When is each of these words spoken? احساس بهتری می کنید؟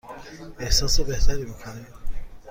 احساس 0.59 0.99
بهتری 0.99 1.45
می 1.45 1.53
کنید؟ 1.53 1.87